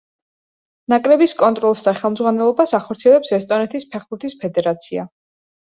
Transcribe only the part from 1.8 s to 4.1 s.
და ხელმძღვანელობას ახორციელებს ესტონეთის